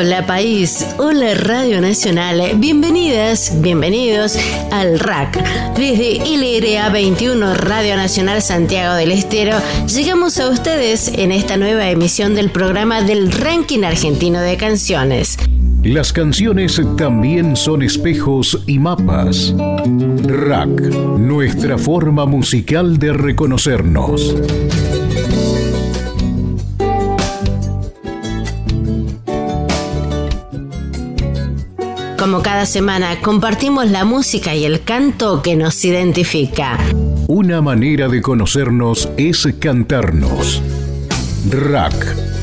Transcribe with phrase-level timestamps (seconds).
[0.00, 4.38] Hola país, hola Radio Nacional, bienvenidas, bienvenidos
[4.70, 5.42] al RAC.
[5.74, 9.58] Desde LRA 21 Radio Nacional Santiago del Estero,
[9.92, 15.36] llegamos a ustedes en esta nueva emisión del programa del Ranking Argentino de Canciones.
[15.82, 19.52] Las canciones también son espejos y mapas.
[19.56, 20.68] RAC,
[21.18, 24.36] nuestra forma musical de reconocernos.
[32.28, 36.78] Como cada semana, compartimos la música y el canto que nos identifica.
[37.26, 40.60] Una manera de conocernos es cantarnos.
[41.48, 41.94] RAC,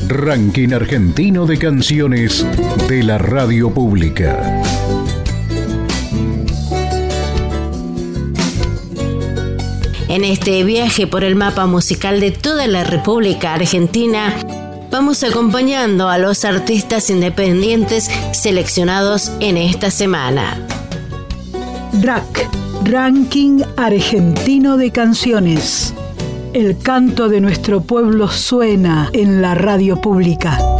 [0.08, 2.44] Ranking Argentino de Canciones
[2.88, 4.60] de la Radio Pública.
[10.08, 14.34] En este viaje por el mapa musical de toda la República Argentina,
[14.90, 18.10] vamos acompañando a los artistas independientes
[18.46, 20.64] seleccionados en esta semana.
[22.00, 22.48] RAC,
[22.84, 25.92] Ranking Argentino de Canciones.
[26.52, 30.75] El canto de nuestro pueblo suena en la radio pública.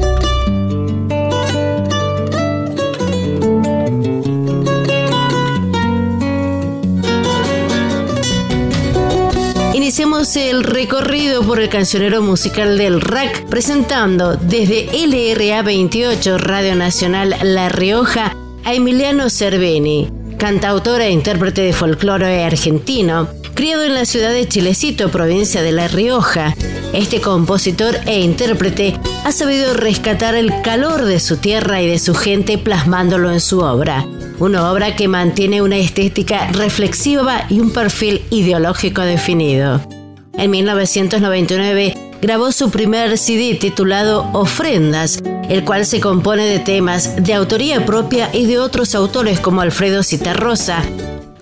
[10.35, 17.69] El recorrido por el cancionero musical del RAC presentando desde LRA 28 Radio Nacional La
[17.69, 18.35] Rioja
[18.65, 25.11] a Emiliano Cerveni, cantautora e intérprete de folclore argentino, criado en la ciudad de Chilecito,
[25.11, 26.55] provincia de La Rioja.
[26.93, 32.15] Este compositor e intérprete ha sabido rescatar el calor de su tierra y de su
[32.15, 34.05] gente plasmándolo en su obra.
[34.39, 39.96] Una obra que mantiene una estética reflexiva y un perfil ideológico definido.
[40.39, 47.33] En 1999 grabó su primer CD titulado Ofrendas, el cual se compone de temas de
[47.33, 50.83] autoría propia y de otros autores como Alfredo Citarrosa,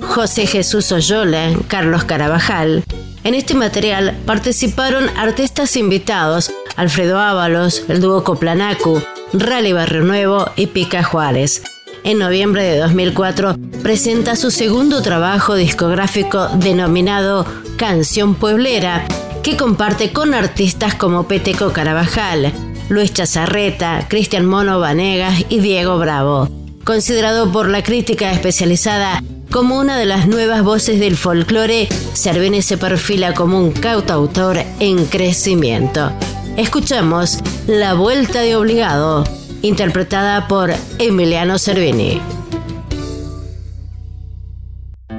[0.01, 2.85] José Jesús Oyola, Carlos Carabajal.
[3.25, 10.69] En este material participaron artistas invitados Alfredo Ábalos, el dúo Coplanacu, Rally Barrio Nuevo y
[10.69, 11.63] Pica Juárez.
[12.05, 17.47] En noviembre de 2004 presenta su segundo trabajo discográfico denominado
[17.77, 19.05] Canción Pueblera,
[19.43, 22.53] que comparte con artistas como Peteco Carabajal,
[22.89, 26.49] Luis Chazarreta, Cristian Mono Vanegas y Diego Bravo.
[26.85, 32.79] Considerado por la crítica especializada como una de las nuevas voces del folclore, Cervini se
[32.79, 36.13] perfila como un cautautor en crecimiento.
[36.57, 39.25] Escuchamos La Vuelta de Obligado,
[39.63, 42.21] interpretada por Emiliano Cervini.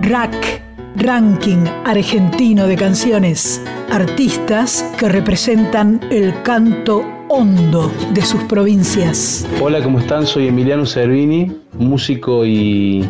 [0.01, 0.61] RAC,
[0.97, 3.61] Ranking Argentino de Canciones.
[3.91, 9.45] Artistas que representan el canto hondo de sus provincias.
[9.61, 10.25] Hola, ¿cómo están?
[10.25, 13.05] Soy Emiliano Cervini, músico y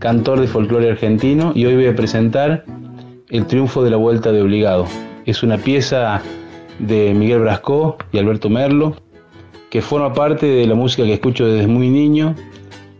[0.00, 2.64] cantor de folclore argentino y hoy voy a presentar
[3.28, 4.86] El triunfo de la vuelta de obligado.
[5.26, 6.22] Es una pieza
[6.80, 8.96] de Miguel Brascó y Alberto Merlo
[9.70, 12.34] que forma parte de la música que escucho desde muy niño.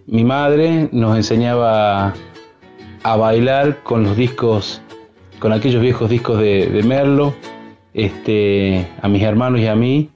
[0.06, 2.14] Mi madre nos enseñaba
[3.06, 4.82] a bailar con los discos,
[5.38, 7.34] con aquellos viejos discos de, Merlo,
[7.94, 10.10] este, a mis hermanos y a mí.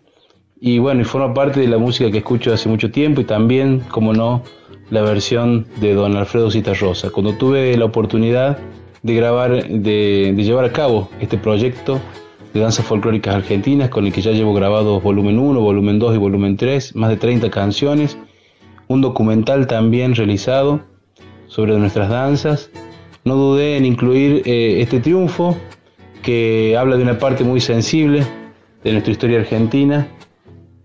[0.61, 3.79] Y bueno, y forma parte de la música que escucho hace mucho tiempo y también,
[3.93, 4.43] como no,
[4.91, 7.11] la versión de Don Alfredo Citarrosa.
[7.11, 8.59] Cuando tuve la oportunidad
[9.05, 12.01] de grabar, de, de llevar a cabo este proyecto,
[12.53, 16.19] de danzas folclóricas argentinas, con el que ya llevo grabado volumen 1, volumen 2 y
[16.19, 18.19] volumen 3, más de 30 canciones,
[18.89, 20.90] un documental también realizado
[21.61, 22.71] sobre nuestras danzas.
[23.25, 25.59] No dudé en incluir eh, este triunfo,
[26.23, 28.27] que habla de una parte muy sensible
[28.83, 30.09] de nuestra historia argentina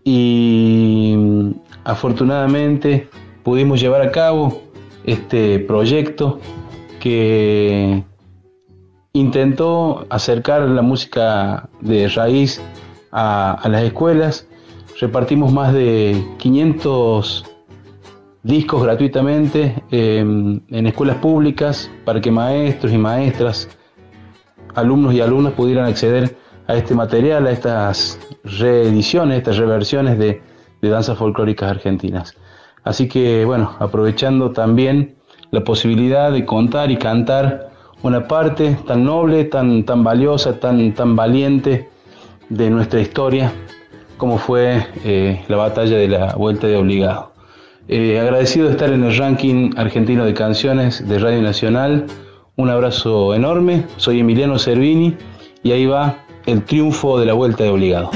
[0.03, 1.51] y mm,
[1.85, 3.07] afortunadamente
[3.43, 4.63] pudimos llevar a cabo
[5.05, 6.41] este proyecto
[6.99, 8.03] que
[9.13, 12.61] intentó acercar la música de raíz
[13.13, 14.45] a, las escuelas.
[14.99, 17.54] Repartimos más de 500
[18.45, 23.67] discos gratuitamente em, en escuelas públicas para que maestros y maestras,
[24.75, 26.37] alumnos y alumnas pudieran acceder
[26.67, 30.41] a este material, a estas reediciones, estas reversiones de,
[30.83, 32.35] danzas folclóricas argentinas.
[32.83, 35.15] Así que bueno, aprovechando también
[35.49, 37.71] la posibilidad de contar y cantar
[38.03, 41.89] una parte tan noble, tan, tan valiosa, tan, tan valiente
[42.49, 43.51] de nuestra historia,
[44.17, 47.34] como fue eh, la batalla de la Vuelta de Obligado.
[47.87, 52.07] Eh, agradecido de estar en el ranking argentino de canciones de Radio Nacional.
[52.55, 53.83] Un abrazo enorme.
[53.97, 55.15] Soy Emiliano Cervini
[55.61, 58.09] y ahí va el triunfo de la Vuelta de Obligado.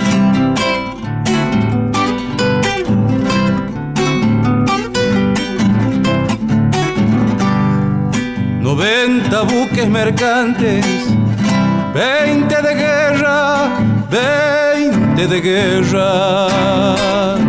[8.62, 10.86] 90 buques mercantes,
[11.94, 13.69] 20 de guerra,
[14.10, 17.49] 20 de guerra.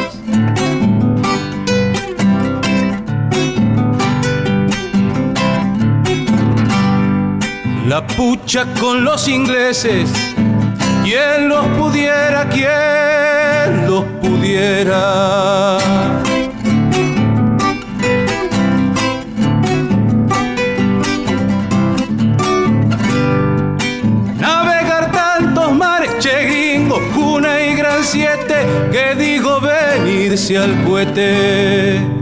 [7.91, 10.09] La pucha con los ingleses,
[11.03, 15.77] quien los pudiera, quien los pudiera.
[28.91, 32.20] que digo venirse al cohete.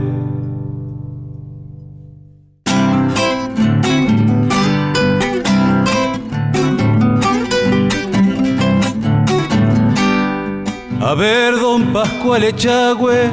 [11.92, 13.30] Pascual Echagüe,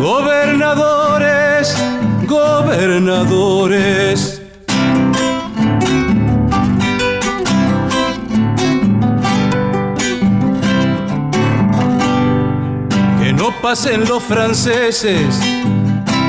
[0.00, 1.76] gobernadores,
[2.26, 4.40] gobernadores.
[13.62, 15.38] Pasen los franceses,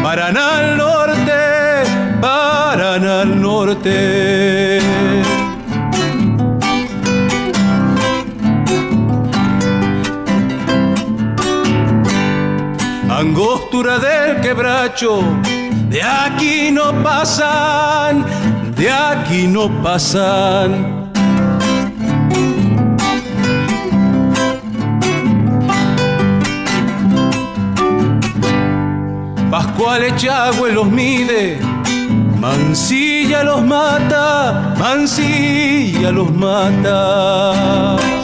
[0.03, 1.83] paran al norte,
[2.19, 4.79] paran al norte.
[13.21, 15.21] Angostura del quebracho,
[15.89, 18.25] de aquí no pasan,
[18.75, 21.11] de aquí no pasan.
[29.51, 31.59] Pascual Echagüe los mide,
[32.39, 38.20] Mansilla los mata, Mansilla los mata.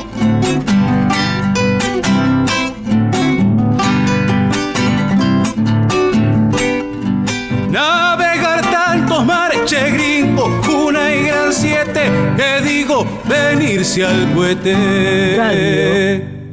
[9.68, 10.46] Che gringo,
[10.86, 14.74] una y gran siete, te digo, venirse al cohete.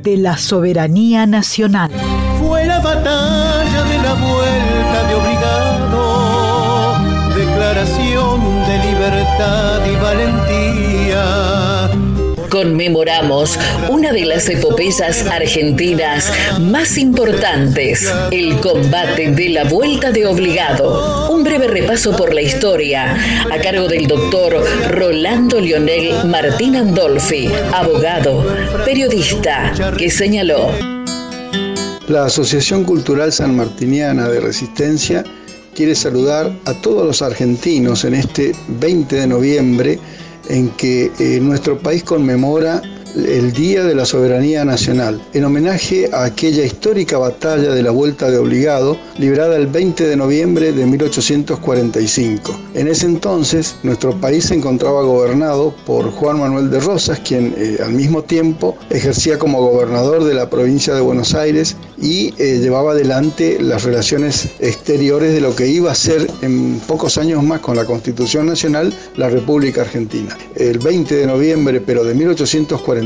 [0.02, 1.90] de la soberanía nacional.
[2.40, 6.98] Fue la batalla de la vuelta de obligado,
[7.36, 11.63] declaración de libertad y valentía.
[12.54, 13.58] Conmemoramos
[13.90, 21.32] una de las epopeyas argentinas más importantes, el combate de la Vuelta de Obligado.
[21.32, 23.16] Un breve repaso por la historia
[23.52, 28.46] a cargo del doctor Rolando Lionel Martín Andolfi, abogado,
[28.84, 30.68] periodista, que señaló.
[32.06, 35.24] La Asociación Cultural Sanmartiniana de Resistencia
[35.74, 39.98] quiere saludar a todos los argentinos en este 20 de noviembre
[40.48, 42.82] en que eh, nuestro país conmemora
[43.14, 48.30] el Día de la Soberanía Nacional, en homenaje a aquella histórica batalla de la Vuelta
[48.30, 52.58] de Obligado, librada el 20 de noviembre de 1845.
[52.74, 57.78] En ese entonces, nuestro país se encontraba gobernado por Juan Manuel de Rosas, quien eh,
[57.84, 62.92] al mismo tiempo ejercía como gobernador de la provincia de Buenos Aires y eh, llevaba
[62.92, 67.76] adelante las relaciones exteriores de lo que iba a ser en pocos años más con
[67.76, 70.36] la Constitución Nacional la República Argentina.
[70.56, 73.03] El 20 de noviembre, pero de 1845,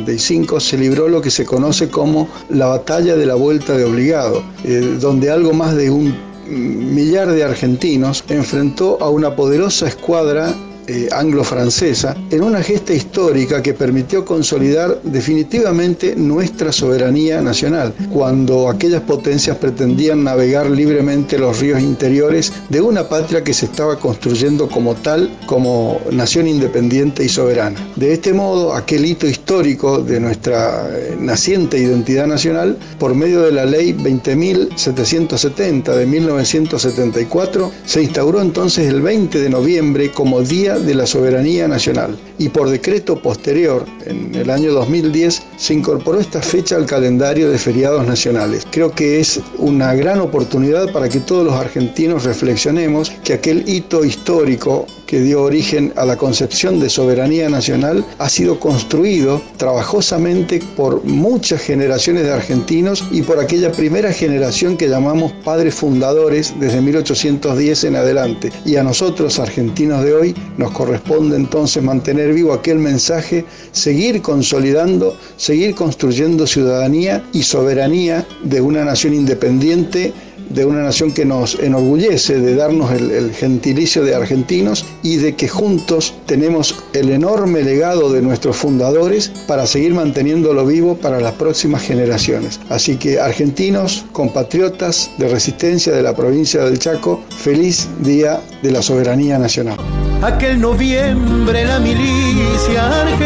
[0.61, 4.97] se libró lo que se conoce como la batalla de la vuelta de obligado, eh,
[5.00, 6.14] donde algo más de un
[6.49, 10.55] millar de argentinos enfrentó a una poderosa escuadra
[10.88, 19.02] eh, anglo-francesa en una gesta histórica que permitió consolidar definitivamente nuestra soberanía nacional, cuando aquellas
[19.02, 24.95] potencias pretendían navegar libremente los ríos interiores de una patria que se estaba construyendo como
[24.95, 27.78] tal, como nación independiente y soberana.
[27.97, 33.52] De este modo, aquel hito histórico de nuestra eh, naciente identidad nacional, por medio de
[33.52, 40.95] la ley 20.770 de 1974, se instauró entonces el 20 de noviembre como Día de
[40.95, 46.77] la Soberanía Nacional y por decreto posterior, en el año 2010, se incorporó esta fecha
[46.77, 48.67] al calendario de feriados nacionales.
[48.71, 54.05] Creo que es una gran oportunidad para que todos los argentinos reflexionemos que aquel hito
[54.05, 61.03] histórico que dio origen a la concepción de soberanía nacional ha sido construido trabajosamente por
[61.03, 67.85] muchas generaciones de argentinos y por aquella primera generación que llamamos padres fundadores desde 1810
[67.85, 68.53] en adelante.
[68.67, 75.17] Y a nosotros, argentinos de hoy, nos corresponde entonces mantener vivo aquel mensaje, seguir consolidando,
[75.38, 80.12] seguir construyendo ciudadanía y soberanía de una nación independiente
[80.50, 85.49] de una nación que nos enorgullece de darnos el, gentilicio de argentinos y de que
[85.49, 91.83] juntos tenemos el enorme legado de nuestros fundadores para seguir manteniéndolo vivo para las próximas
[91.83, 92.61] generaciones.
[92.68, 98.83] Así que argentinos, compatriotas de resistencia de la provincia del Chaco, feliz Día de la
[98.83, 99.76] Soberanía Nacional.
[100.23, 103.18] Aquel noviembre la milicia.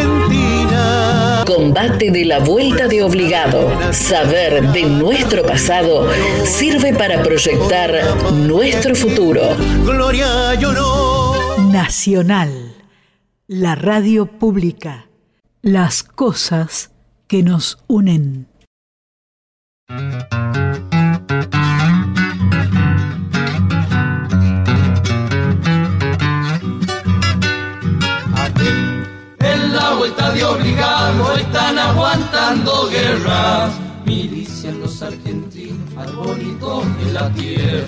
[1.73, 3.95] Combate de la vuelta de obligado.
[3.95, 6.07] Saber de nuestro pasado
[6.45, 7.91] sirve para proyectar
[8.31, 9.41] nuestro futuro.
[9.83, 11.73] Gloria yo no.
[11.73, 12.75] Nacional.
[13.47, 15.09] La radio pública.
[15.63, 16.91] Las cosas
[17.27, 18.49] que nos unen.
[31.33, 33.73] Obligado están aguantando guerras.
[34.05, 37.87] Milician los argentinos, arbolitos en la tierra.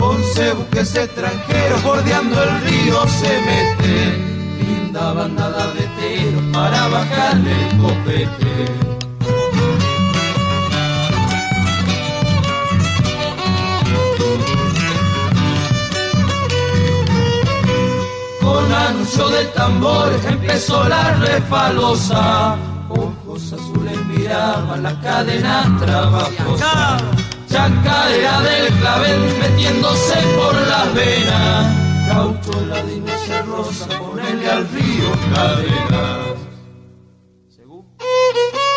[0.00, 4.34] Once buques extranjeros bordeando el río se meten.
[4.58, 9.03] Linda bandada de teros para bajarle el copete.
[18.44, 22.56] Con anuncio de tambor empezó la refalosa.
[22.88, 26.98] Ojos azules miraban la cadena trabajosa.
[27.48, 31.84] Chacarera del clavel metiéndose por las venas.
[32.08, 33.12] Caucho ladino
[33.46, 36.34] rosa, ponele al río cadenas.
[37.98, 38.73] Ahí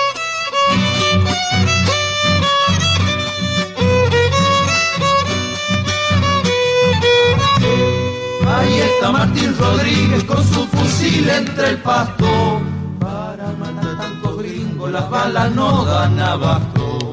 [8.98, 12.62] está Martín Rodríguez con su fusil entre el pasto.
[13.00, 17.12] Para matar tantos gringos las balas no dan abajo.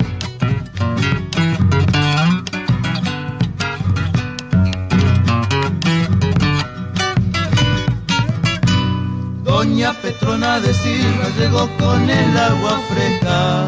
[9.42, 13.66] Doña Petrona de Silva llegó con el agua fresca,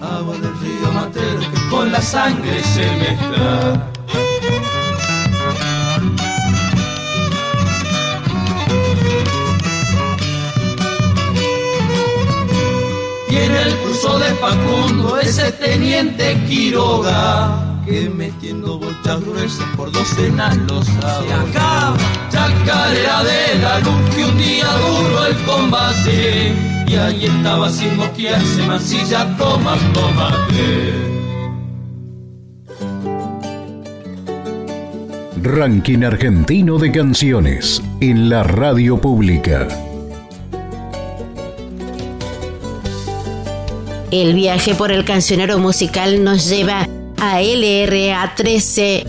[0.00, 3.97] agua del río Matero que con la sangre se mezcla.
[13.36, 20.84] En el curso de Facundo ese teniente Quiroga que metiendo bochas gruesas por docenas los
[20.86, 21.96] Se acaba.
[22.30, 26.54] Chacarera de la luz que un día duro el combate
[26.86, 31.08] y ahí estaba sin mosquearse mancilla toma tomate
[35.42, 39.68] Ranking argentino de canciones en la radio pública.
[44.10, 46.88] El viaje por el cancionero musical nos lleva
[47.20, 49.04] a LRA 13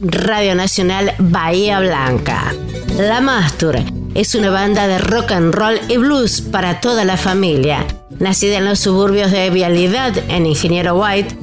[0.00, 2.54] Radio Nacional Bahía Blanca.
[2.96, 3.78] La Mastur
[4.14, 7.84] es una banda de rock and roll y blues para toda la familia.
[8.20, 11.36] Nacida en los suburbios de Vialidad en Ingeniero White,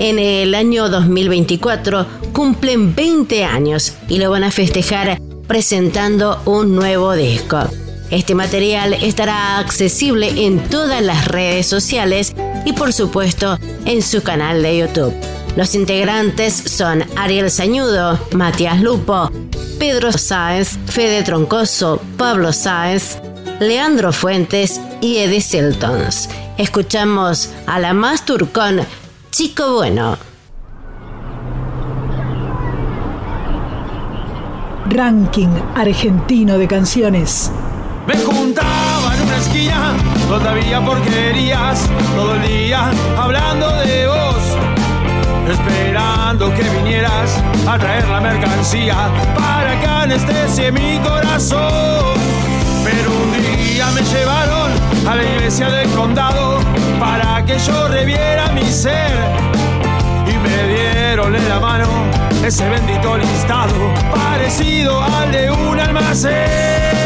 [0.00, 7.12] en el año 2024 cumplen 20 años y lo van a festejar presentando un nuevo
[7.12, 7.68] disco.
[8.14, 12.32] Este material estará accesible en todas las redes sociales
[12.64, 15.12] y por supuesto en su canal de YouTube.
[15.56, 19.32] Los integrantes son Ariel Sañudo, Matías Lupo,
[19.80, 23.18] Pedro Sáez, Fede Troncoso, Pablo Sáez,
[23.58, 26.28] Leandro Fuentes y Eddie Siltons.
[26.56, 28.78] Escuchamos a la Mastur con
[29.32, 30.16] Chico Bueno.
[34.88, 37.50] Ranking argentino de canciones.
[38.06, 39.94] Me juntaba en una esquina
[40.28, 44.58] donde había porquerías todo el día hablando de vos,
[45.48, 52.14] esperando que vinieras a traer la mercancía para que anestesie mi corazón.
[52.84, 54.72] Pero un día me llevaron
[55.08, 56.58] a la iglesia del condado
[57.00, 59.16] para que yo reviera mi ser
[60.26, 61.88] y me dieron en la mano
[62.44, 63.74] ese bendito listado
[64.14, 67.03] parecido al de un almacén.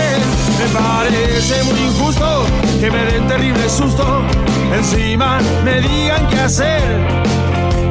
[0.58, 2.44] Me parece muy injusto
[2.80, 4.22] que me den terrible susto,
[4.76, 6.82] encima me digan qué hacer.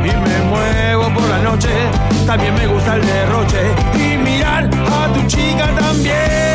[0.04, 1.70] Y me muevo por la noche,
[2.26, 6.47] también me gusta el derroche y mirar a tu chica también.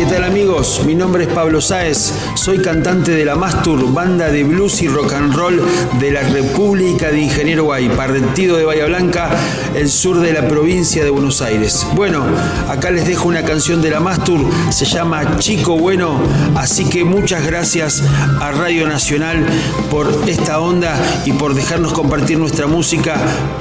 [0.00, 0.80] ¿Qué tal amigos?
[0.86, 5.12] Mi nombre es Pablo Sáez, soy cantante de la Mastur, banda de blues y rock
[5.12, 5.60] and roll
[6.00, 9.28] de la República de Ingeniero Guay, partido de Bahía Blanca,
[9.74, 11.86] el sur de la provincia de Buenos Aires.
[11.94, 12.24] Bueno,
[12.70, 14.40] acá les dejo una canción de la Mastur,
[14.70, 16.18] se llama Chico Bueno,
[16.56, 18.02] así que muchas gracias
[18.40, 19.44] a Radio Nacional
[19.90, 23.18] por esta onda y por dejarnos compartir nuestra música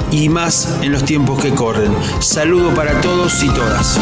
[0.09, 1.91] y más en los tiempos que corren.
[2.21, 3.99] Saludo para todos y todas.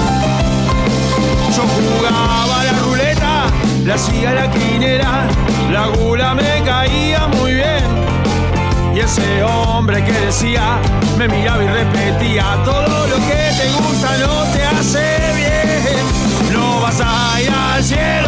[1.58, 3.46] Yo jugaba la ruleta,
[3.84, 5.28] la hacía la quinera,
[5.72, 7.84] la gula me caía muy bien.
[8.94, 10.78] Y ese hombre que decía,
[11.18, 16.54] me miraba y repetía, todo lo que te gusta no te hace bien.
[16.54, 18.27] No vas a ir al cielo,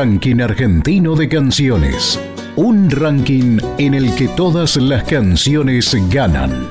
[0.00, 2.18] Ranking argentino de canciones.
[2.56, 6.70] Un ranking en el que todas las canciones ganan.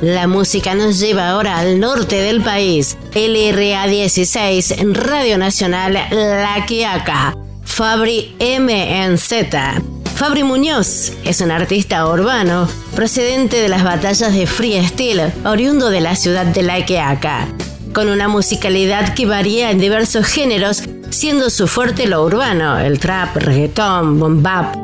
[0.00, 2.96] La música nos lleva ahora al norte del país.
[3.12, 7.36] LRA 16 en Radio Nacional La Quiaca.
[7.64, 9.82] Fabri MNZ.
[10.14, 16.14] Fabri Muñoz es un artista urbano procedente de las batallas de freestyle, oriundo de la
[16.14, 17.48] ciudad de La Quiaca,
[17.92, 23.36] con una musicalidad que varía en diversos géneros, siendo su fuerte lo urbano, el trap,
[23.36, 24.76] reggaetón, boom bap.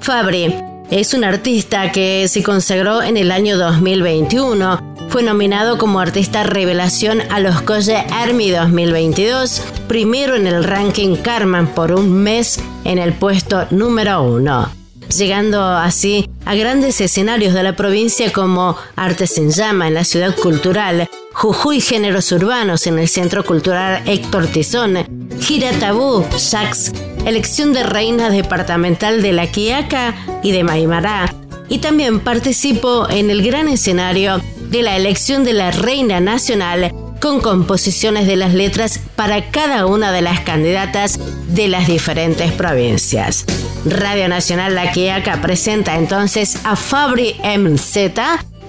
[0.00, 0.54] Fabri
[0.90, 4.96] es un artista que se consagró en el año 2021.
[5.10, 11.66] Fue nominado como artista revelación a los Colle Army 2022, primero en el ranking Carmen
[11.66, 14.70] por un mes en el puesto número uno,
[15.16, 20.34] llegando así a grandes escenarios de la provincia como Artes en Llama en la ciudad
[20.36, 25.06] cultural, Jujuy Géneros Urbanos en el Centro Cultural Héctor Tizón,
[25.40, 26.92] Gira Tabú, Sax,
[27.26, 31.32] elección de reina departamental de La Quiaca y de Maimará,
[31.68, 37.40] y también participó en el gran escenario de la elección de la reina nacional con
[37.40, 41.20] composiciones de las letras para cada una de las candidatas
[41.54, 43.44] de las diferentes provincias.
[43.84, 48.10] Radio Nacional La Quiaca presenta entonces a Fabri MZ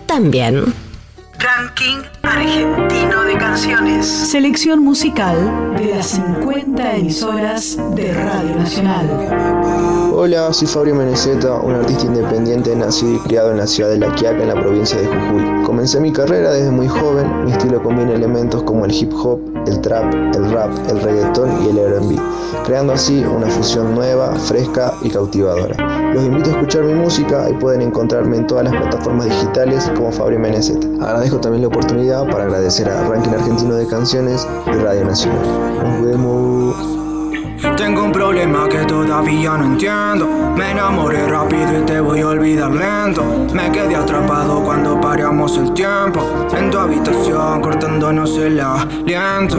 [0.06, 0.89] también.
[1.40, 4.06] Ranking argentino de canciones.
[4.06, 10.12] Selección musical de las 50 emisoras de Radio Nacional.
[10.14, 14.14] Hola, soy Fabio Menezeta, un artista independiente nacido y criado en la ciudad de La
[14.16, 15.59] Quiaca, en la provincia de Jujuy.
[15.80, 19.80] Comencé mi carrera desde muy joven, mi estilo combina elementos como el hip hop, el
[19.80, 22.18] trap, el rap, el reggaetón y el R&B,
[22.66, 26.14] creando así una fusión nueva, fresca y cautivadora.
[26.14, 30.12] Los invito a escuchar mi música y pueden encontrarme en todas las plataformas digitales como
[30.12, 30.84] Fabri Menezet.
[31.00, 35.48] Agradezco también la oportunidad para agradecer a Ranking Argentino de Canciones y Radio Nacional.
[35.82, 37.09] Nos vemos.
[37.76, 40.28] Tengo un problema que todavía no entiendo.
[40.56, 43.24] Me enamoré rápido y te voy a olvidar lento.
[43.54, 46.22] Me quedé atrapado cuando paramos el tiempo.
[46.58, 49.58] En tu habitación cortándonos el aliento.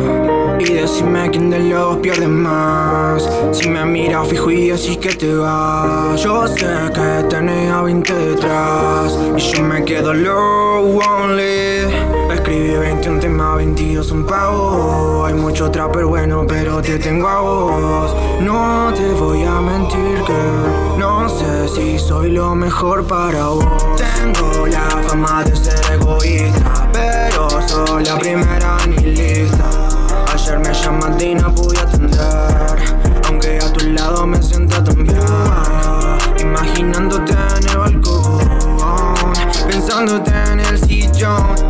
[0.58, 3.28] Y decime quién de los pierde más.
[3.52, 6.22] Si me miras fijo y decís que te vas.
[6.22, 9.18] Yo sé que tenía 20 detrás.
[9.36, 12.19] Y yo me quedo low only.
[12.50, 15.24] Escribí 21 temas, 22 un pavo.
[15.24, 18.16] Hay mucho trapper bueno, pero te tengo a vos.
[18.40, 23.64] No te voy a mentir que no sé si soy lo mejor para vos.
[23.96, 29.70] Tengo la fama de ser egoísta, pero soy la primera en mi lista.
[30.34, 32.49] Ayer me llamaste y no pude atender,
[40.00, 40.80] pensándote en el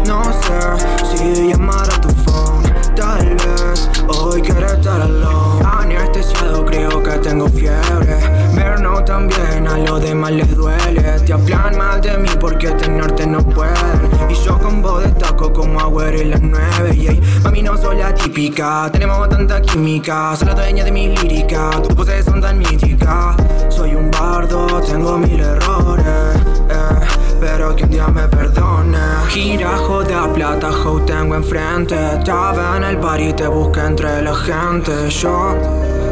[0.07, 2.62] no sé si llamar a tu phone.
[2.95, 5.66] Tal vez hoy quiero estar alone.
[5.66, 8.19] Anestesiado, creo que tengo fiebre.
[8.55, 11.03] Verno también, a los demás les duele.
[11.27, 14.11] Te hablan mal de mí porque tenerte no pueden.
[14.29, 16.95] Y yo con vos destaco como agüero y las nueve.
[16.95, 18.90] Y mami, no soy la típica.
[18.93, 20.37] Tenemos tanta química.
[20.37, 21.71] Soy la dueña de mi lírica.
[21.83, 23.37] Tus poses son tan míticas.
[23.69, 26.37] Soy un bardo, tengo mil errores.
[26.69, 27.00] Eh
[27.40, 28.98] pero que un día me perdone.
[29.29, 31.96] Gira, joda, plata, ho, tengo enfrente.
[32.18, 35.09] Estaba en el bar y te busqué entre la gente.
[35.09, 35.57] Yo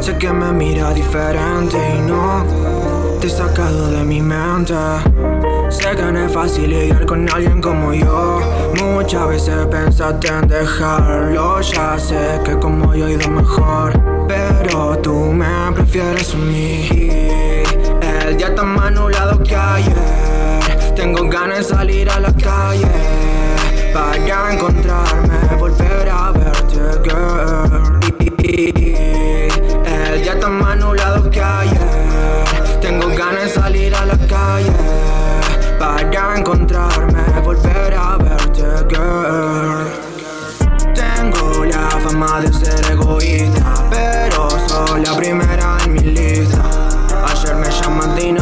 [0.01, 2.43] sé que me mira diferente y no
[3.19, 4.73] te he sacado de mi mente.
[5.69, 8.39] Sé que no es fácil lidiar con alguien como yo.
[8.81, 11.61] Muchas veces pensaste en dejarlo.
[11.61, 13.93] Ya sé que como yo he ido mejor.
[14.27, 16.87] Pero tú me prefieres a mí.
[18.25, 20.28] El día está más nublado que ayer.
[20.99, 22.85] Tengo ganas de salir a la calle
[23.93, 27.99] para encontrarme, volver a verte, girl.
[29.85, 31.79] El día está más nublado que ayer.
[32.81, 34.73] Tengo ganas de salir a la calle
[35.79, 39.87] para encontrarme, volver a verte, girl.
[40.93, 46.61] Tengo la fama de ser egoísta, pero soy la primera en mi lista.
[47.25, 48.33] Ayer me llamaste y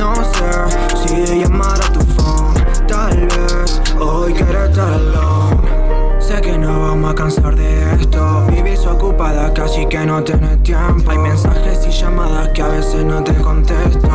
[0.00, 2.54] No sé si llamar a tu phone.
[2.88, 8.46] Tal vez hoy quiero estar alone Sé que no vamos a cansar de esto.
[8.48, 11.10] Vivís ocupada casi que no tenés tiempo.
[11.10, 14.08] Hay mensajes y llamadas que a veces no te contesto.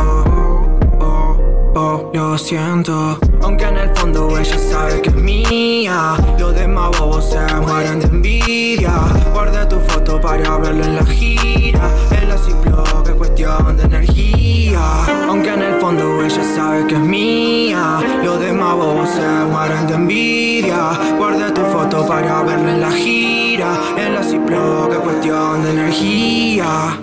[1.75, 3.19] Oh, lo siento.
[3.45, 6.15] Aunque en el fondo ella sabe que es mía.
[6.39, 8.91] Los demás bobos se mueren de envidia.
[9.33, 11.87] Guardé tu foto para verlo en la gira.
[12.27, 14.81] La Ziploc es cuestión de energía.
[15.29, 17.99] Aunque en el fondo ella sabe que es mía.
[18.23, 20.99] Los demás bobos se mueren de envidia.
[21.15, 23.77] Guardé tu foto para verlo en la gira.
[24.11, 26.99] La Ziploc es cuestión de energía.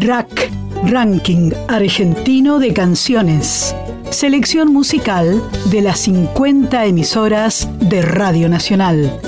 [0.00, 3.74] Rack Ranking Argentino de Canciones.
[4.10, 9.18] Selección musical de las 50 emisoras de Radio Nacional.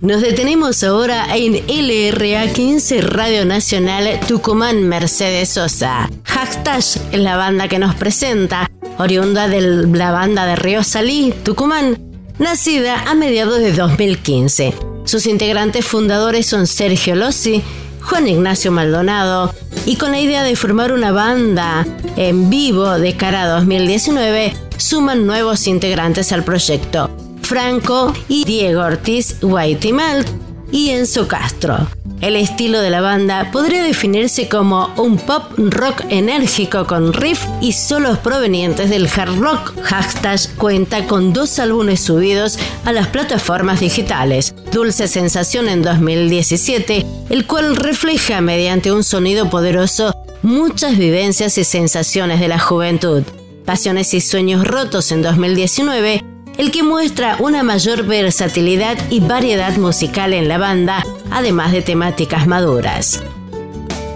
[0.00, 6.08] Nos detenemos ahora en LRA 15 Radio Nacional Tucumán Mercedes Sosa.
[6.24, 11.98] Hashtag es la banda que nos presenta, oriunda de la banda de Río Salí, Tucumán,
[12.38, 14.85] nacida a mediados de 2015.
[15.06, 17.62] Sus integrantes fundadores son Sergio Lossi,
[18.02, 19.54] Juan Ignacio Maldonado,
[19.86, 25.24] y con la idea de formar una banda en vivo de cara a 2019, suman
[25.24, 27.08] nuevos integrantes al proyecto,
[27.40, 30.24] Franco y Diego Ortiz Guaitimal
[30.72, 31.86] y Enzo Castro.
[32.20, 37.72] El estilo de la banda podría definirse como un pop rock enérgico con riff y
[37.72, 39.74] solos provenientes del hard rock.
[39.82, 44.54] Hashtag cuenta con dos álbumes subidos a las plataformas digitales.
[44.72, 52.40] Dulce Sensación en 2017, el cual refleja mediante un sonido poderoso muchas vivencias y sensaciones
[52.40, 53.24] de la juventud.
[53.66, 60.32] Pasiones y Sueños Rotos en 2019 el que muestra una mayor versatilidad y variedad musical
[60.32, 63.22] en la banda, además de temáticas maduras.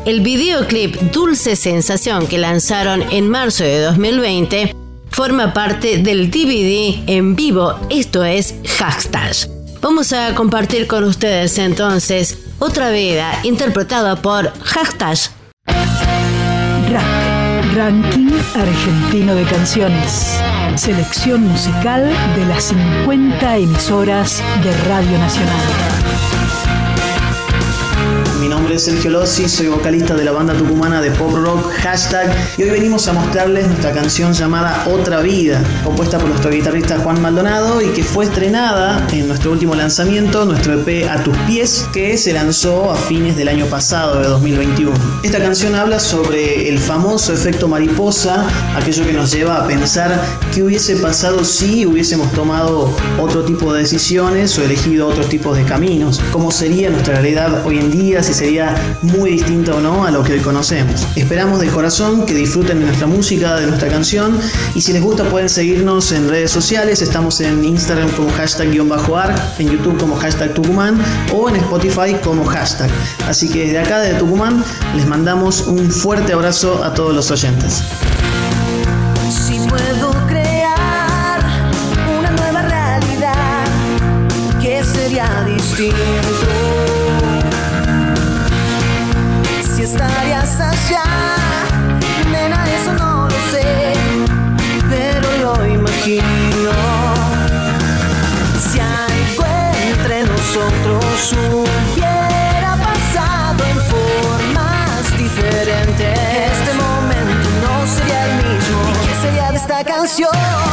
[0.06, 4.74] El videoclip Dulce Sensación que lanzaron en marzo de 2020
[5.10, 9.34] forma parte del DVD en vivo, esto es Hashtag.
[9.82, 15.18] Vamos a compartir con ustedes entonces otra vida interpretada por Hashtag.
[16.90, 20.40] Rack, Ranking Argentino de Canciones.
[20.76, 26.49] Selección musical de las 50 emisoras de Radio Nacional.
[28.70, 32.62] Nombre es Sergio Lossi, soy vocalista de la banda tucumana de pop rock Hashtag y
[32.62, 37.82] hoy venimos a mostrarles nuestra canción llamada Otra Vida, compuesta por nuestro guitarrista Juan Maldonado
[37.82, 42.32] y que fue estrenada en nuestro último lanzamiento, nuestro EP A tus pies, que se
[42.32, 44.92] lanzó a fines del año pasado de 2021.
[45.24, 50.22] Esta canción habla sobre el famoso efecto mariposa, aquello que nos lleva a pensar
[50.54, 55.64] qué hubiese pasado si hubiésemos tomado otro tipo de decisiones o elegido otros tipos de
[55.64, 58.59] caminos, cómo sería nuestra realidad hoy en día sería
[59.02, 61.06] muy distinto o no a lo que hoy conocemos.
[61.16, 64.38] Esperamos de corazón que disfruten de nuestra música, de nuestra canción
[64.74, 69.70] y si les gusta pueden seguirnos en redes sociales, estamos en Instagram como hashtag-ar, en
[69.70, 71.00] YouTube como hashtag Tucumán
[71.32, 72.90] o en Spotify como hashtag.
[73.28, 74.64] Así que desde acá de Tucumán
[74.96, 77.82] les mandamos un fuerte abrazo a todos los oyentes.
[110.20, 110.69] Canción?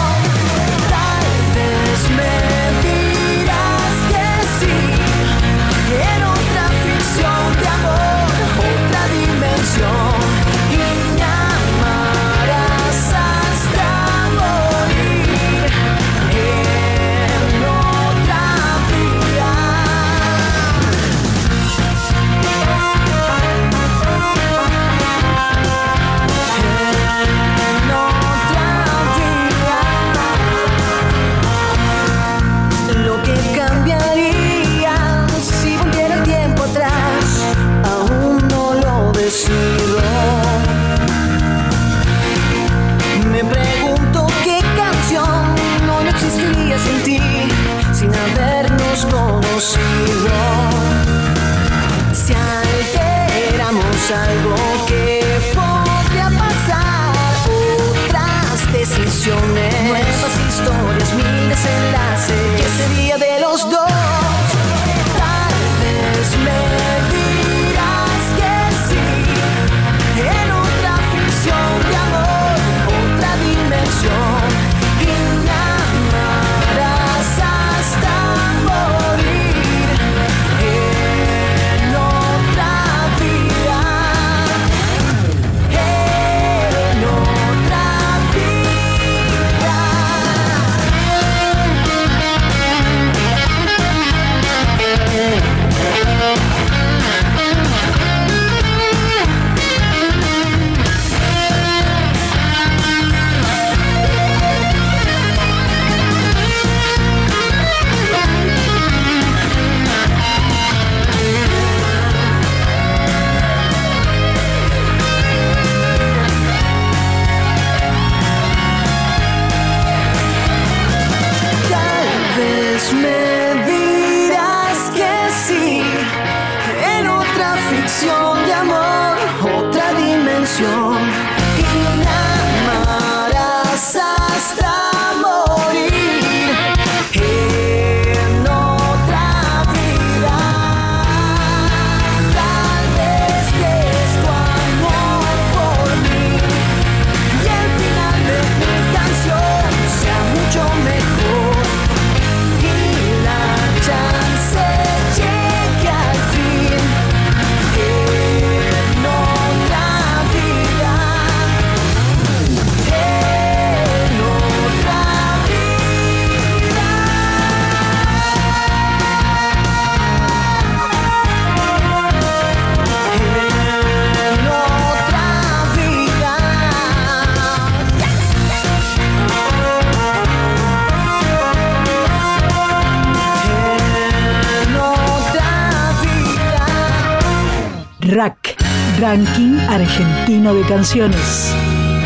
[190.53, 191.53] De Canciones.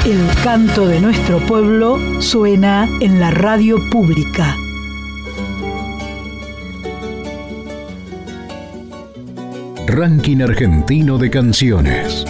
[0.04, 4.58] El canto de nuestro pueblo suena en la radio pública.
[9.86, 12.26] Ranking Argentino de Canciones.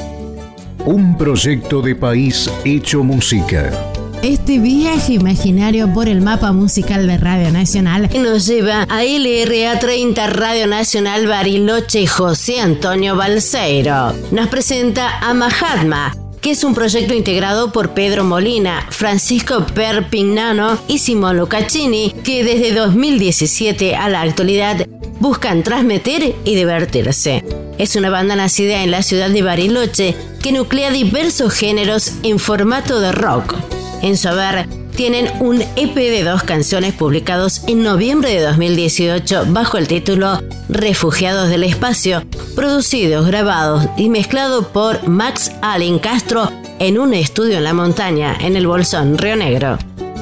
[0.85, 3.90] Un proyecto de país hecho música.
[4.23, 10.27] Este viaje imaginario por el mapa musical de Radio Nacional nos lleva a LRA 30
[10.27, 14.13] Radio Nacional Bariloche José Antonio Balseiro.
[14.31, 20.99] Nos presenta a Mahatma, que es un proyecto integrado por Pedro Molina, Francisco Perpignano y
[20.99, 24.85] Simón Lucaccini, que desde 2017 a la actualidad
[25.19, 27.43] buscan transmitir y divertirse.
[27.79, 32.99] Es una banda nacida en la ciudad de Bariloche que nuclea diversos géneros en formato
[32.99, 33.55] de rock.
[34.01, 39.77] En su haber, tienen un EP de dos canciones publicados en noviembre de 2018 bajo
[39.77, 42.23] el título Refugiados del Espacio,
[42.55, 48.55] producidos, grabados y mezclados por Max Allen Castro en un estudio en la montaña, en
[48.55, 49.77] el Bolsón, Río Negro.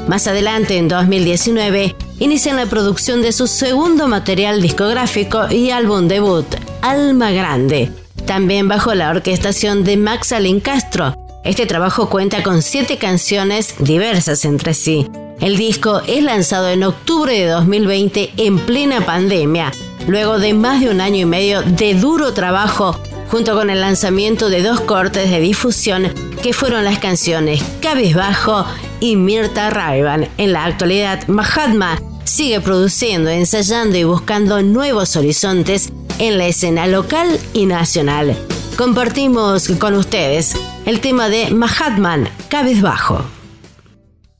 [0.07, 6.47] Más adelante, en 2019, inician la producción de su segundo material discográfico y álbum debut,
[6.81, 7.91] Alma Grande,
[8.25, 11.18] también bajo la orquestación de Max Allen Castro.
[11.43, 15.09] Este trabajo cuenta con siete canciones diversas entre sí.
[15.39, 19.71] El disco es lanzado en octubre de 2020 en plena pandemia,
[20.07, 22.99] luego de más de un año y medio de duro trabajo
[23.31, 28.65] junto con el lanzamiento de dos cortes de difusión que fueron las canciones Cabizbajo
[28.99, 30.27] y Mirta Raivan.
[30.37, 37.39] En la actualidad, Mahatma sigue produciendo, ensayando y buscando nuevos horizontes en la escena local
[37.53, 38.35] y nacional.
[38.75, 40.55] Compartimos con ustedes
[40.89, 43.19] el tema de Mahatman Cabezbajo.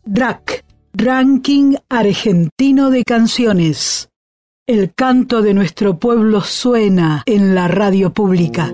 [0.04, 4.10] DRAC, Ranking Argentino de Canciones.
[4.66, 8.74] El canto de nuestro pueblo suena en la radio pública.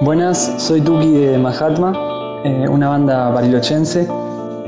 [0.00, 1.92] Buenas, soy Tuki de Mahatma,
[2.44, 4.08] eh, una banda barilochense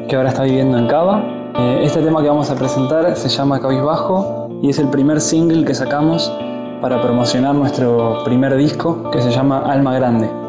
[0.07, 1.25] que ahora está viviendo en Cava.
[1.57, 5.65] Eh, este tema que vamos a presentar se llama Cabizbajo y es el primer single
[5.65, 6.31] que sacamos
[6.83, 10.44] para promocionar nuestro primer disco que se llama Alma Grande.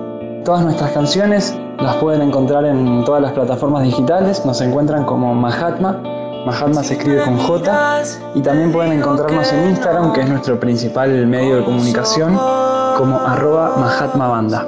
[0.45, 5.99] Todas nuestras canciones las pueden encontrar en todas las plataformas digitales, nos encuentran como Mahatma,
[6.45, 8.03] Mahatma se escribe con J,
[8.35, 13.75] y también pueden encontrarnos en Instagram, que es nuestro principal medio de comunicación, como arroba
[13.77, 14.67] Mahatma Banda.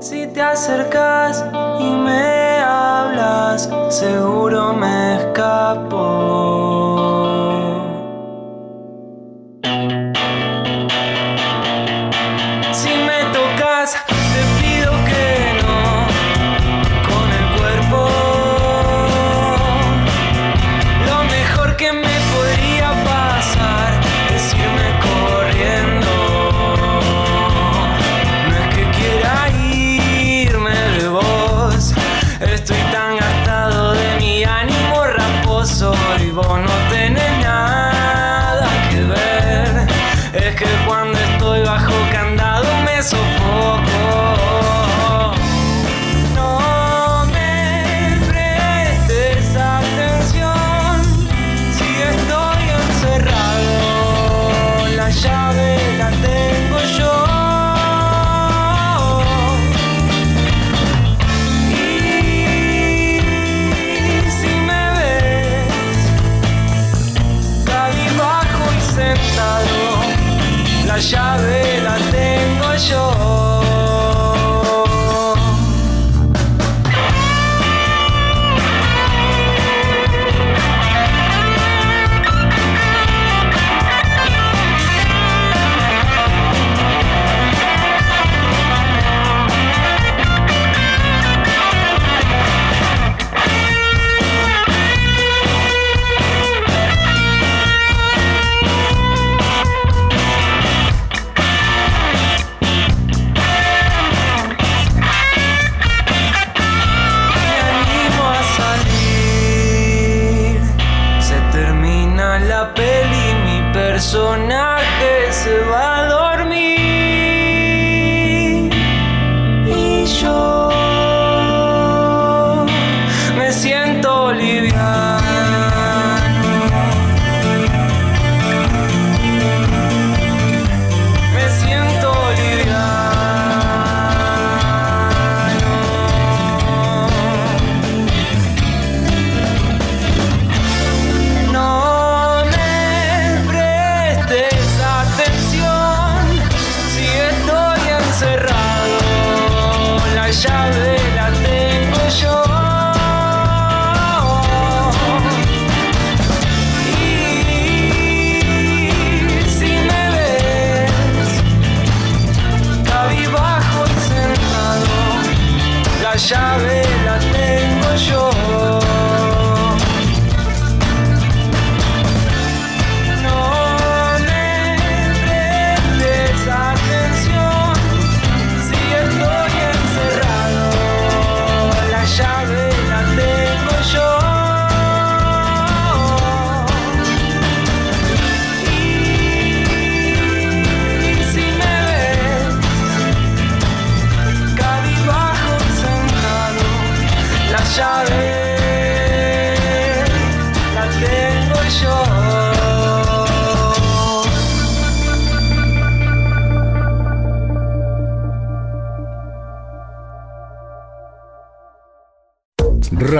[0.00, 1.44] Si te acercas
[1.78, 6.99] y me hablas, seguro me escapo.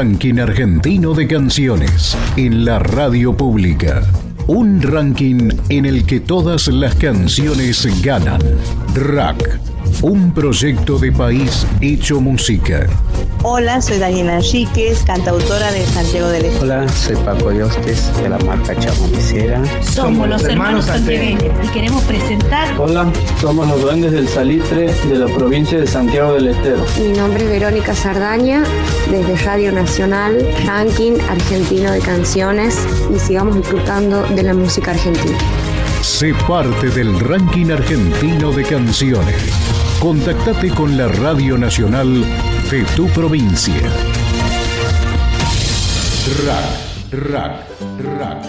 [0.00, 4.00] Ranking argentino de canciones en la radio pública.
[4.46, 8.40] Un ranking en el que todas las canciones ganan.
[8.94, 9.60] Rack,
[10.02, 12.86] un proyecto de país hecho música.
[13.42, 16.62] Hola, soy Daniela Enríquez, cantautora de Santiago del Estero.
[16.62, 19.62] Hola, soy Paco Yostes de la marca Chamonicera.
[19.82, 22.78] Somos los hermanos santiagueños y queremos presentar.
[22.78, 23.10] Hola,
[23.40, 26.84] somos los duendes del Salitre de la provincia de Santiago del Estero.
[26.98, 28.62] Mi nombre es Verónica Sardaña,
[29.10, 32.78] desde Radio Nacional, ranking argentino de canciones
[33.14, 35.38] y sigamos disfrutando de la música argentina.
[36.02, 39.79] Sé parte del ranking argentino de canciones.
[40.00, 42.24] Contactate con la Radio Nacional
[42.70, 43.74] de tu provincia.
[46.46, 47.66] Rack, rack,
[48.18, 48.46] rack.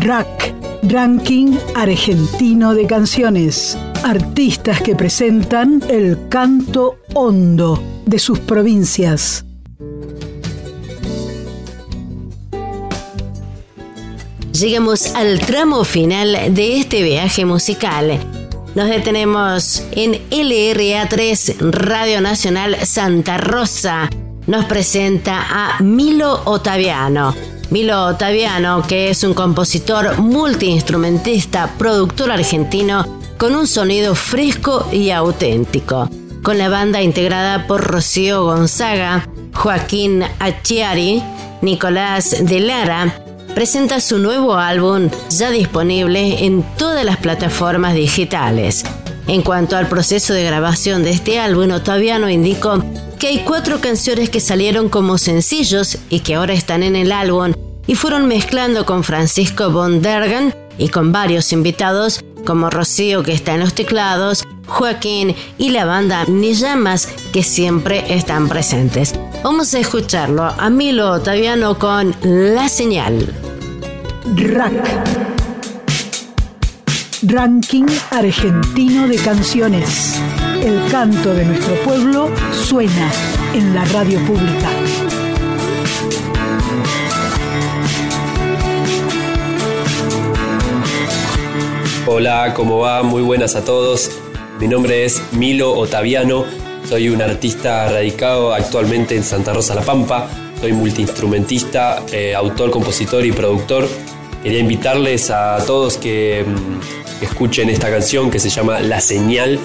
[0.00, 3.78] Rack, Ranking Argentino de Canciones.
[4.02, 9.45] Artistas que presentan el canto hondo de sus provincias.
[14.60, 18.18] Llegamos al tramo final de este viaje musical.
[18.74, 24.08] Nos detenemos en LRA3 Radio Nacional Santa Rosa.
[24.46, 27.34] Nos presenta a Milo Otaviano.
[27.68, 33.04] Milo Otaviano, que es un compositor multiinstrumentista, productor argentino,
[33.36, 36.08] con un sonido fresco y auténtico.
[36.42, 41.22] Con la banda integrada por Rocío Gonzaga, Joaquín Achiari,
[41.60, 43.25] Nicolás de Lara,
[43.56, 48.84] presenta su nuevo álbum ya disponible en todas las plataformas digitales.
[49.28, 52.84] En cuanto al proceso de grabación de este álbum, Otaviano indicó
[53.18, 57.54] que hay cuatro canciones que salieron como sencillos y que ahora están en el álbum
[57.86, 63.54] y fueron mezclando con Francisco von Dergen y con varios invitados como Rocío que está
[63.54, 69.14] en los teclados, Joaquín y la banda Ni Llamas que siempre están presentes.
[69.42, 73.45] Vamos a escucharlo a Milo Otaviano con La Señal.
[74.34, 74.72] Rack.
[77.22, 80.20] Ranking argentino de canciones.
[80.60, 83.12] El canto de nuestro pueblo suena
[83.54, 84.68] en la radio pública.
[92.06, 93.04] Hola, ¿cómo va?
[93.04, 94.10] Muy buenas a todos.
[94.58, 96.44] Mi nombre es Milo Otaviano.
[96.88, 100.28] Soy un artista radicado actualmente en Santa Rosa La Pampa.
[100.60, 103.86] Soy multiinstrumentista, eh, autor, compositor y productor.
[104.46, 109.58] Quería invitarles a todos que, mm, escuchen esta canción que se llama La Señal,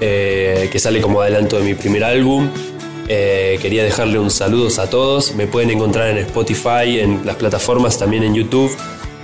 [0.00, 2.48] eh, que sale como adelanto de mi primer álbum.
[3.06, 5.34] Eh, quería dejarle un saludo a todos.
[5.34, 8.74] Me pueden encontrar en Spotify, en las plataformas, también en YouTube.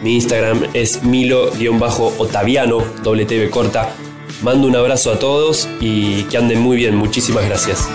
[0.02, 3.94] Mi Instagram es milo-otaviano, doble TV corta.
[4.42, 6.94] Mando un abrazo a todos y que anden muy bien.
[6.94, 7.88] Muchísimas gracias.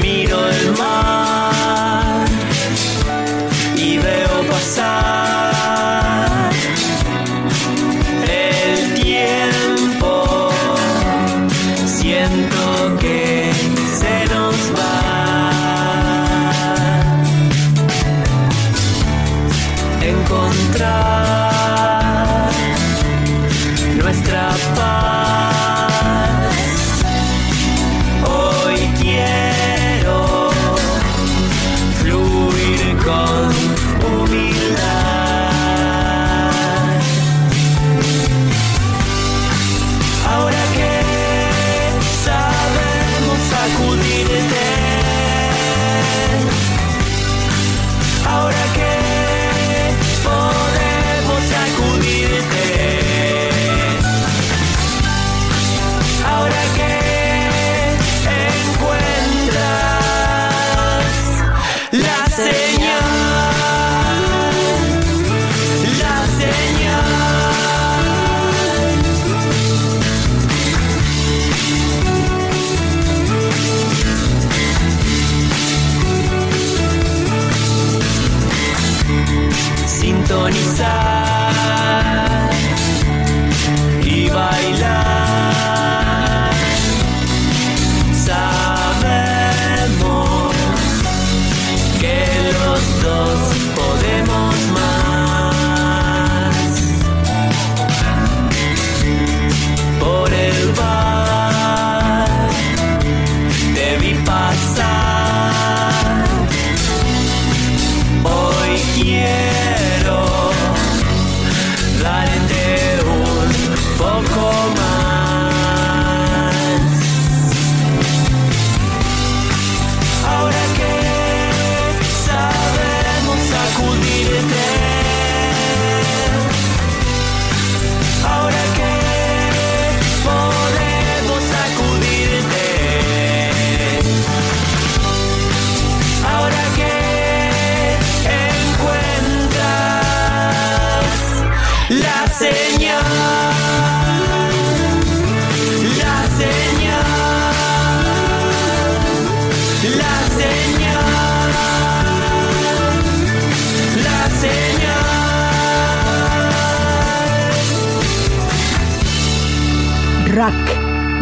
[0.00, 1.21] Miro el mar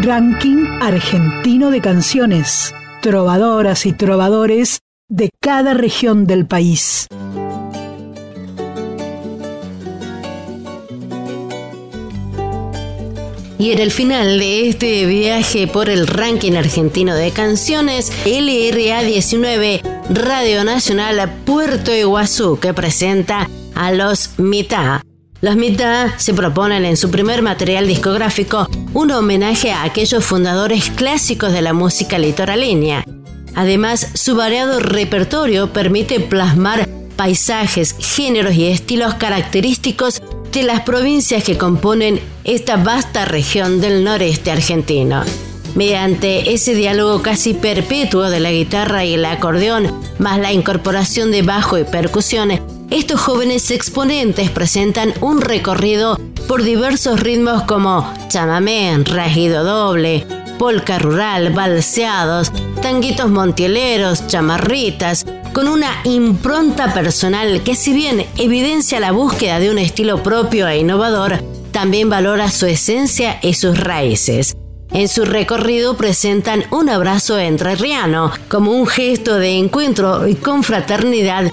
[0.03, 7.07] Ranking Argentino de Canciones, trovadoras y trovadores de cada región del país.
[13.59, 19.83] Y en el final de este viaje por el ranking argentino de canciones, LRA 19
[20.09, 25.03] Radio Nacional Puerto Iguazú, que presenta a los Mitad.
[25.43, 31.53] Los Mitad se proponen en su primer material discográfico un homenaje a aquellos fundadores clásicos
[31.53, 33.07] de la música litoraleña.
[33.55, 36.87] Además, su variado repertorio permite plasmar
[37.17, 40.21] paisajes, géneros y estilos característicos
[40.53, 45.23] de las provincias que componen esta vasta región del noreste argentino.
[45.75, 51.41] Mediante ese diálogo casi perpetuo de la guitarra y el acordeón, más la incorporación de
[51.43, 52.61] bajo y percusiones,
[52.91, 56.19] estos jóvenes exponentes presentan un recorrido
[56.49, 60.27] por diversos ritmos como chamamé, rajido doble,
[60.59, 69.13] polca rural, balseados, tanguitos montieleros, chamarritas, con una impronta personal que si bien evidencia la
[69.13, 74.57] búsqueda de un estilo propio e innovador, también valora su esencia y sus raíces.
[74.93, 81.51] En su recorrido presentan un abrazo entrerriano como un gesto de encuentro y confraternidad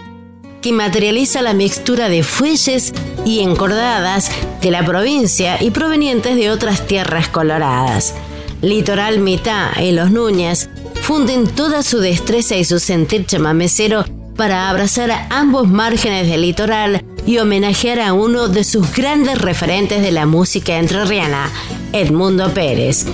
[0.67, 2.93] que materializa la mixtura de fuelles
[3.23, 4.29] y encordadas
[4.61, 8.13] de la provincia y provenientes de otras tierras coloradas.
[8.61, 10.69] Litoral Mitad y Los Núñez
[11.01, 14.03] funden toda su destreza y su sentir chamamecero
[14.35, 20.01] para abrazar a ambos márgenes del litoral y homenajear a uno de sus grandes referentes
[20.01, 21.49] de la música entrerriana,
[21.93, 23.05] Edmundo Pérez.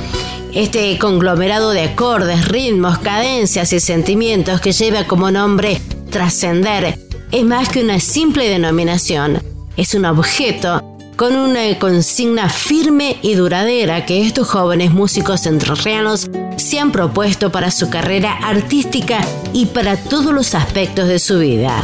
[0.56, 5.80] Este conglomerado de acordes, ritmos, cadencias y sentimientos que lleva como nombre
[6.10, 9.42] Trascender es más que una simple denominación,
[9.76, 10.84] es un objeto
[11.16, 17.72] con una consigna firme y duradera que estos jóvenes músicos entrerrianos se han propuesto para
[17.72, 19.20] su carrera artística
[19.52, 21.82] y para todos los aspectos de su vida.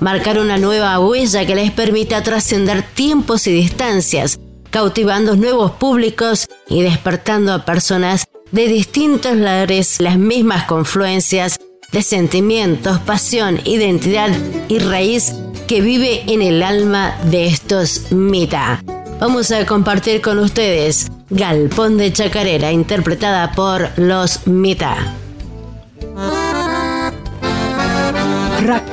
[0.00, 4.38] Marcar una nueva huella que les permita trascender tiempos y distancias,
[4.68, 11.58] cautivando nuevos públicos y despertando a personas de distintos lares las mismas confluencias
[11.92, 14.30] de sentimientos, pasión, identidad
[14.68, 15.34] y raíz
[15.66, 18.82] que vive en el alma de estos Mita.
[19.18, 25.14] Vamos a compartir con ustedes Galpón de Chacarera, interpretada por los Mita.
[28.64, 28.84] RAC,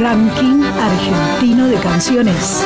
[0.00, 2.62] Ranking Argentino de Canciones.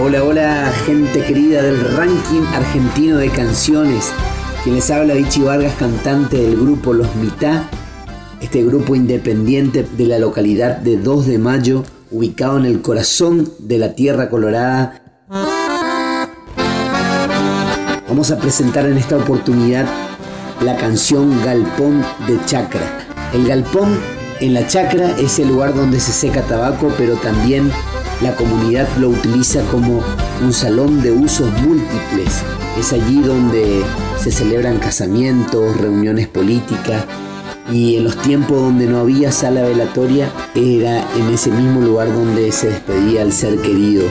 [0.00, 4.12] Hola, hola, gente querida del Ranking Argentino de Canciones.
[4.62, 7.68] Quien les habla, Vichy Vargas, cantante del grupo Los Mitá
[8.40, 13.78] este grupo independiente de la localidad de 2 de Mayo, ubicado en el corazón de
[13.78, 15.02] la Tierra Colorada.
[18.08, 19.86] Vamos a presentar en esta oportunidad
[20.62, 23.06] la canción Galpón de Chacra.
[23.32, 23.98] El galpón
[24.40, 27.70] en la chacra es el lugar donde se seca tabaco, pero también
[28.22, 30.02] la comunidad lo utiliza como
[30.42, 32.42] un salón de usos múltiples.
[32.78, 33.82] Es allí donde
[34.18, 37.04] se celebran casamientos, reuniones políticas,
[37.72, 42.50] y en los tiempos donde no había sala velatoria era en ese mismo lugar donde
[42.52, 44.04] se despedía al ser querido.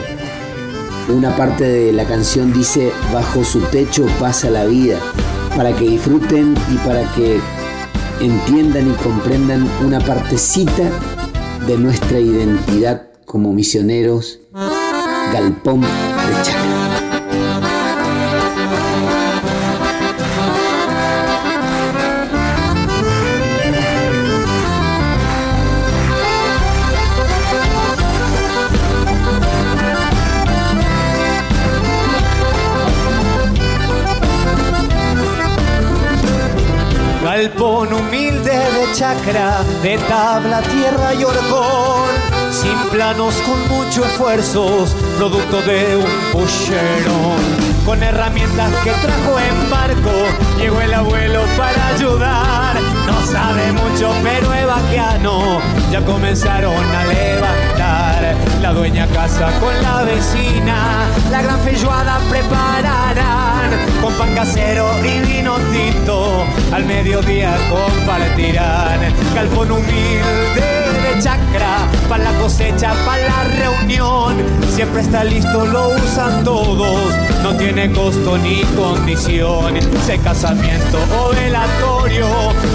[1.08, 4.98] Una parte de la canción dice, bajo su techo pasa la vida,
[5.56, 7.40] para que disfruten y para que
[8.20, 10.90] entiendan y comprendan una partecita
[11.66, 14.40] de nuestra identidad como misioneros,
[15.32, 16.59] galpón de Chaca.
[37.40, 42.10] Galpón humilde de chacra, de tabla, tierra y horcón,
[42.50, 47.40] sin planos con mucho esfuerzos, producto de un pucherón.
[47.86, 50.10] Con herramientas que trajo en barco,
[50.58, 52.99] llegó el abuelo para ayudar.
[53.24, 55.60] Sabe mucho, pero es vaquiano,
[55.90, 58.34] ya comenzaron a levantar.
[58.60, 65.56] La dueña casa con la vecina, la gran feijoada prepararán con pan casero y vino
[65.72, 66.44] tinto.
[66.72, 69.00] Al mediodía compartirán
[69.34, 70.79] galpón humilde
[71.14, 74.36] de chacra para la cosecha, para la reunión.
[74.74, 79.74] Siempre está listo, lo usan todos, no tiene costo ni condición.
[80.06, 82.26] Sé casamiento o velatorio,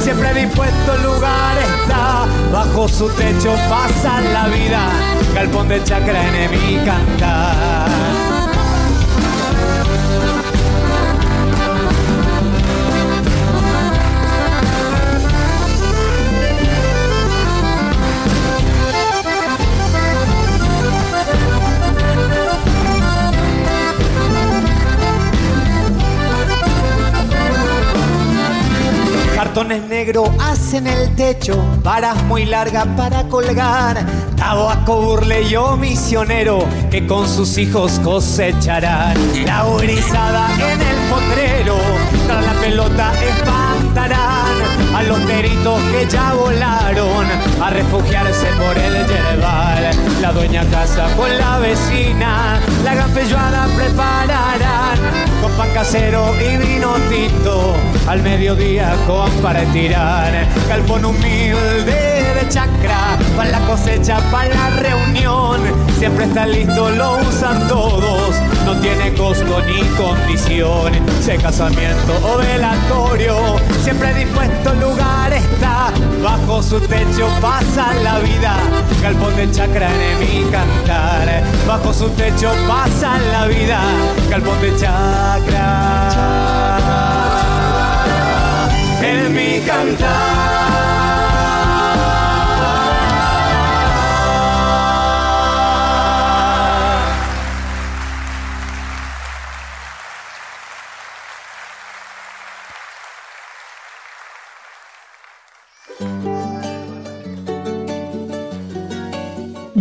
[0.02, 2.26] siempre dispuesto el lugar está.
[2.52, 4.90] Bajo su techo pasa la vida,
[5.34, 8.35] galpón de chacra en mi cantar.
[29.96, 34.06] Negros hacen el techo, varas muy largas para colgar.
[34.36, 36.60] Tabaco burle yo misionero
[36.92, 39.16] que con sus hijos cosecharán.
[39.46, 41.78] La gurizada en el potrero,
[42.28, 44.35] tras la pelota espantarán
[44.96, 47.26] a los peritos que ya volaron
[47.62, 49.90] a refugiarse por el yerbal.
[50.22, 54.98] La dueña casa con la vecina, la gran feijoada prepararán
[55.42, 57.76] con pan casero y vino tinto
[58.08, 59.30] al mediodía con
[59.74, 60.32] tirar.
[60.70, 65.62] Galpón humilde de chacra, para la cosecha, para la reunión.
[66.00, 68.36] Siempre está listo, lo usan todos,
[68.66, 70.94] no tiene costo ni condición.
[71.22, 75.92] Sea casamiento o velatorio, siempre dispuesto el lugar está.
[76.24, 78.58] Bajo su techo pasa la vida,
[79.02, 81.44] galpón de chacra en mi cantar.
[81.68, 83.82] Bajo su techo pasa la vida,
[84.30, 86.10] galpón de chacra.
[89.02, 90.55] En mi cantar.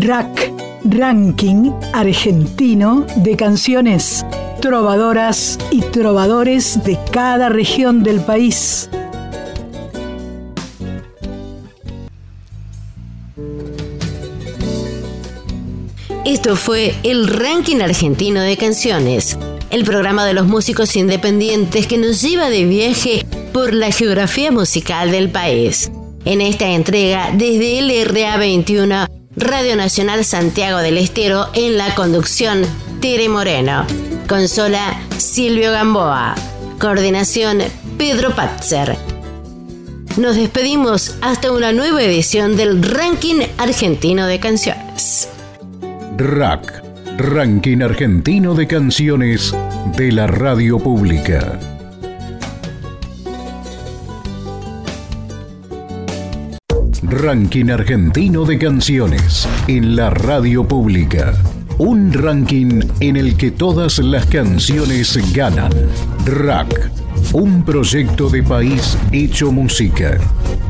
[0.05, 0.53] Rack,
[0.85, 4.23] ranking argentino de canciones
[4.61, 8.91] trovadoras y trovadores de cada región del país.
[16.27, 19.39] Esto fue el ranking argentino de canciones,
[19.71, 23.25] el programa de los músicos independientes que nos lleva de viaje
[23.55, 25.91] por la geografía musical del país.
[26.27, 32.63] En esta entrega, desde LRA 21, Radio Nacional Santiago del Estero, en la conducción,
[33.01, 33.85] Tere Moreno.
[34.29, 36.37] Consola, Silvio Gamboa.
[36.79, 37.59] Coordinación,
[37.99, 38.97] Pedro Patzer.
[40.17, 45.29] Nos despedimos hasta una nueva edición del Ranking Argentino de Canciones.
[46.17, 46.85] RAC,
[47.19, 49.53] Ranking Argentino de Canciones
[49.97, 51.74] de la Radio Pública.
[57.15, 61.33] Ranking Argentino de Canciones en la Radio Pública.
[61.79, 65.71] Un ranking en el que todas las canciones ganan.
[66.27, 66.91] RAC,
[67.35, 70.19] un proyecto de país hecho música.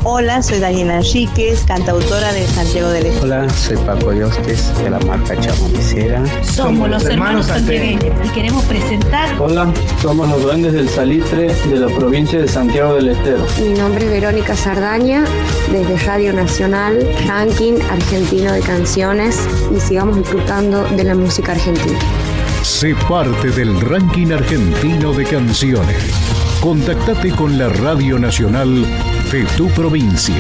[0.02, 3.24] Hola, soy Daniela Enríquez, cantautora de Santiago del Estero.
[3.24, 6.22] Hola, soy Paco Yostes de la marca Chamonicera.
[6.42, 11.86] Somos los hermanos santiagueños y queremos presentar Hola, somos los duendes del salitre de la
[11.88, 13.46] provincia de Santiago del Estero.
[13.60, 15.24] Mi nombre es Verónica Sardaña,
[15.70, 19.38] desde Radio Nacional, ranking argentino de canciones
[19.74, 21.98] y sigamos disfrutando de la música argentina.
[22.62, 26.43] Sé parte del ranking argentino de canciones.
[26.64, 28.86] Contactate con la Radio Nacional
[29.30, 30.34] de tu provincia.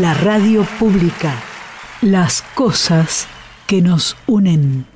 [0.00, 1.32] La radio pública,
[2.02, 3.26] las cosas
[3.66, 4.95] que nos unen.